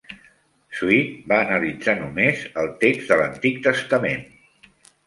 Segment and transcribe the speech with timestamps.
[0.77, 4.31] Swete va analitzar només el text de l'Antic Testament.